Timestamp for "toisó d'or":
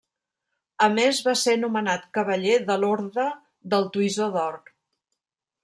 3.99-4.59